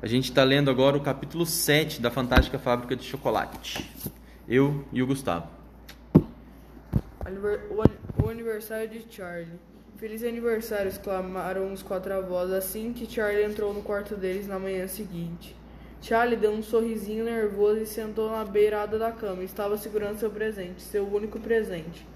[0.00, 3.90] A gente está lendo agora o capítulo 7 da Fantástica Fábrica de Chocolate.
[4.48, 5.48] Eu e o Gustavo.
[7.24, 9.58] O an- o aniversário de Charlie.
[9.96, 10.88] Feliz aniversário!
[10.88, 15.54] exclamaram os quatro avós assim que Charlie entrou no quarto deles na manhã seguinte.
[16.00, 19.42] Charlie deu um sorrisinho nervoso e sentou na beirada da cama.
[19.42, 22.06] Estava segurando seu presente, seu único presente.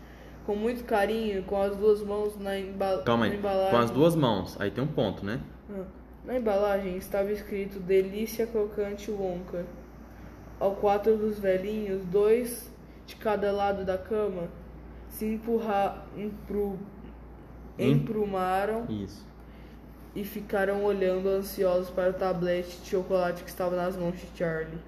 [0.46, 3.38] Com muito carinho, com as duas mãos na, emba Calma na aí.
[3.38, 3.70] embalagem.
[3.72, 4.56] Com as duas mãos.
[4.60, 5.40] Aí tem um ponto, né?
[5.68, 5.82] Ah,
[6.24, 9.64] Na embalagem estava escrito Delícia Crocante Wonka.
[10.60, 12.70] Ao quatro dos velhinhos, dois
[13.06, 14.48] de cada lado da cama,
[15.08, 16.78] se empurra, empru,
[17.76, 19.26] Em- emprumaram Isso.
[20.14, 24.78] e ficaram olhando ansiosos para o tablete de chocolate que estava nas mãos de Charlie.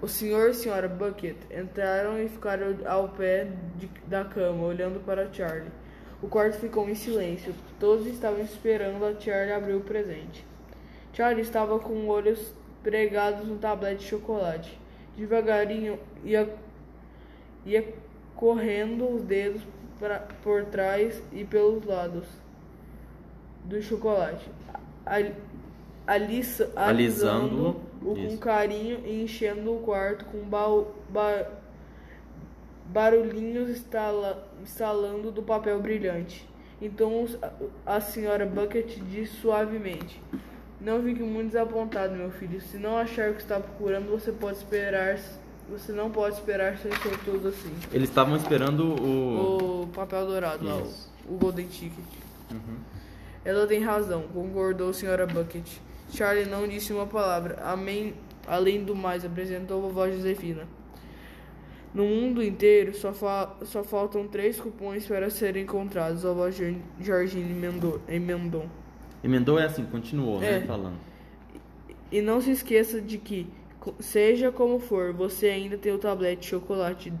[0.00, 5.04] O senhor e a senhora Bucket entraram e ficaram ao pé de- da cama, olhando
[5.04, 5.70] para Charlie.
[6.22, 7.54] O quarto ficou em silêncio.
[7.78, 10.44] Todos estavam esperando a Charlie abrir o presente.
[11.14, 14.78] Charlie estava com olhos pregados no tablete de chocolate.
[15.16, 16.52] Devagarinho ia,
[17.64, 17.94] ia
[18.36, 19.62] correndo os dedos
[19.98, 22.24] pra, por trás e pelos lados
[23.64, 24.44] do chocolate,
[25.06, 25.32] ali-
[26.06, 27.68] alisa- Alisando-o,
[28.06, 31.46] alisando-o com carinho e enchendo o quarto com bau- ba-
[32.86, 36.46] barulhinhos estala- estalando do papel brilhante.
[36.82, 37.38] Então os-
[37.86, 40.20] a senhora Bucket disse suavemente:
[40.84, 42.60] Não fique muito desapontado, meu filho.
[42.60, 45.18] Se não achar o que está procurando, você pode esperar.
[45.70, 47.72] Você não pode esperar ser sortudo assim.
[47.90, 49.82] Eles estavam esperando o.
[49.84, 52.04] O papel dourado lá, o, o Golden Ticket.
[53.44, 55.66] Ela tem razão, concordou a senhora Bucket.
[56.10, 57.58] Charlie não disse uma palavra.
[57.62, 58.14] Amém,
[58.46, 60.66] além do mais, apresentou a vovó Josefina.
[61.94, 66.74] No mundo inteiro, só, fa- só faltam três cupons para serem encontrados, a vovó Jor-
[67.00, 68.00] Georgine emendou.
[68.08, 68.66] emendou.
[69.24, 70.58] Emendou é assim, continuou, né?
[70.58, 70.60] É.
[70.60, 70.98] Falando.
[72.12, 73.46] E não se esqueça de que,
[73.98, 77.12] seja como for, você ainda tem o tablete de chocolate.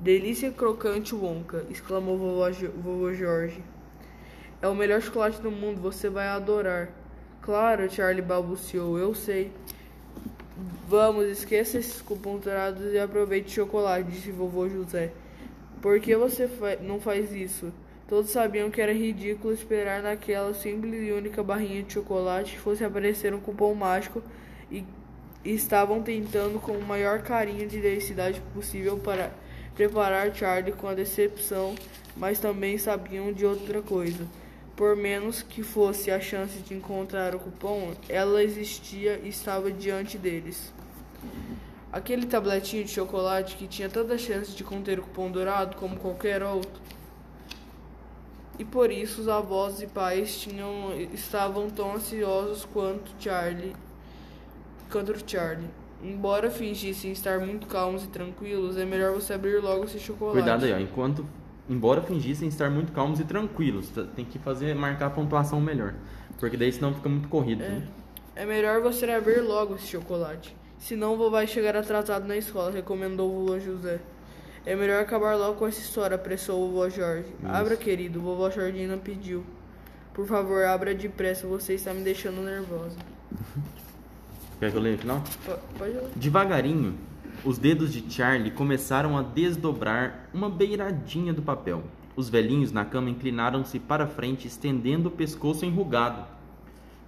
[0.00, 3.62] Delícia crocante Wonka, exclamou vovó, vovô Jorge.
[4.60, 6.90] É o melhor chocolate do mundo, você vai adorar.
[7.40, 9.52] Claro, Charlie balbuciou, eu sei.
[10.88, 15.12] Vamos, esqueça esses cupons dourados e aproveite o chocolate, disse vovô José.
[15.80, 17.72] Por que você fa- não faz isso?
[18.06, 23.32] Todos sabiam que era ridículo esperar naquela simples e única barrinha de chocolate fosse aparecer
[23.32, 24.22] um cupom mágico
[24.70, 24.84] e,
[25.44, 29.30] estavam tentando com o maior carinho de felicidade possível para
[29.74, 31.74] preparar Charlie com a decepção,
[32.16, 34.26] mas também sabiam de outra coisa.
[34.74, 40.16] Por menos que fosse a chance de encontrar o cupom, ela existia e estava diante
[40.16, 40.72] deles.
[41.92, 46.42] Aquele tabletinho de chocolate que tinha tanta chance de conter o cupom dourado como qualquer
[46.42, 46.82] outro.
[48.58, 53.74] E por isso os avós e pais tinham, estavam tão ansiosos quanto Charlie,
[54.90, 55.68] quanto o Charlie.
[56.02, 60.38] Embora fingissem estar muito calmos e tranquilos, é melhor você abrir logo esse chocolate.
[60.38, 60.78] Cuidado aí, ó.
[60.78, 61.26] Enquanto.
[61.68, 65.94] Embora fingissem estar muito calmos e tranquilos, tem que fazer marcar a pontuação melhor.
[66.38, 67.60] Porque daí senão fica muito corrido.
[67.60, 67.88] né?
[68.36, 70.54] É melhor você abrir logo esse chocolate.
[70.78, 73.98] Senão vou vai chegar atrasado na escola, recomendou o vovô José.
[74.66, 77.26] É melhor acabar logo com essa história, apressou o vovô Jorge.
[77.44, 79.44] Abra, querido, vovó Jordina pediu.
[80.14, 82.96] Por favor, abra depressa, você está me deixando nervosa.
[84.60, 85.22] Quer que eu leia o final?
[85.44, 86.08] Po- Pode ler.
[86.16, 86.94] Devagarinho,
[87.44, 91.82] os dedos de Charlie começaram a desdobrar uma beiradinha do papel.
[92.16, 96.24] Os velhinhos na cama inclinaram-se para frente, estendendo o pescoço enrugado.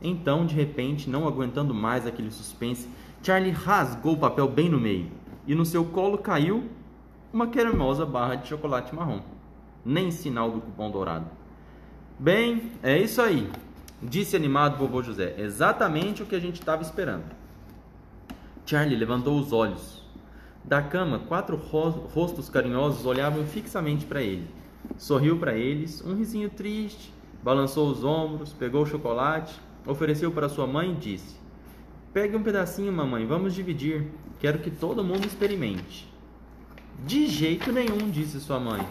[0.03, 2.89] Então, de repente, não aguentando mais aquele suspense,
[3.23, 5.07] Charlie rasgou o papel bem no meio.
[5.47, 6.65] E no seu colo caiu
[7.37, 9.21] uma cremosa barra de chocolate marrom.
[9.85, 11.27] Nem sinal do cupom dourado.
[12.19, 13.47] Bem, é isso aí,
[14.03, 15.35] disse animado vovô José.
[15.37, 17.25] Exatamente o que a gente estava esperando.
[18.65, 20.03] Charlie levantou os olhos.
[20.65, 24.49] Da cama, quatro ro- rostos carinhosos olhavam fixamente para ele.
[24.97, 30.67] Sorriu para eles, um risinho triste, balançou os ombros, pegou o chocolate, ofereceu para sua
[30.67, 31.37] mãe e disse:
[32.15, 34.07] Pegue um pedacinho, mamãe, vamos dividir.
[34.41, 36.16] Quero que todo mundo experimente.
[37.05, 38.87] De jeito nenhum, disse sua mãe.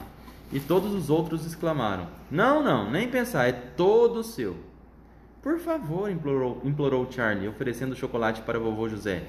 [0.52, 4.56] E todos os outros exclamaram: Não, não, nem pensar, é todo seu.
[5.42, 9.24] Por favor, implorou, implorou Charlie, oferecendo chocolate para vovô José.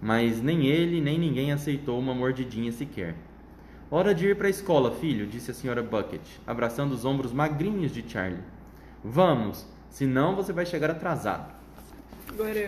[0.00, 3.14] Mas nem ele nem ninguém aceitou uma mordidinha sequer.
[3.90, 7.92] Hora de ir para a escola, filho, disse a senhora Bucket, abraçando os ombros magrinhos
[7.92, 8.42] de Charlie.
[9.02, 11.54] Vamos, senão você vai chegar atrasado.
[12.28, 12.64] Agora eu.